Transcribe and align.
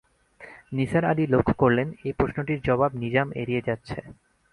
নিসার 0.71 1.03
আলি 1.05 1.23
লক্ষ 1.27 1.49
করলেন, 1.53 1.87
এই 2.05 2.13
প্রশ্নটির 2.19 2.59
জবাব 2.67 2.91
নিজাম 3.03 3.27
এড়িয়ে 3.41 3.65
যাচ্ছে। 3.67 3.99